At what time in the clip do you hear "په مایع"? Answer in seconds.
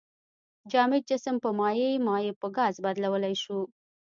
1.43-1.91